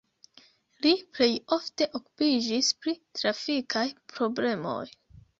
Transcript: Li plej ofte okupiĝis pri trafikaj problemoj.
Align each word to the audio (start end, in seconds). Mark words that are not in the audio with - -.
Li 0.83 0.91
plej 1.17 1.27
ofte 1.57 1.87
okupiĝis 1.99 2.69
pri 2.85 2.93
trafikaj 3.19 3.83
problemoj. 4.15 4.81